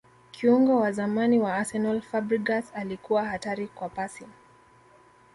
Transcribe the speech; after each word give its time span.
kiungo 0.31 0.75
wa 0.79 0.91
zamani 0.91 1.39
wa 1.39 1.55
arsenal 1.55 2.01
fabregas 2.01 2.71
alikuwa 2.75 3.25
hatari 3.25 3.67
kwa 3.67 3.89
pasi 3.89 4.23